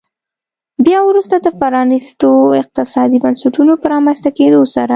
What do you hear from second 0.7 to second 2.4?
بیا وروسته پرانیستو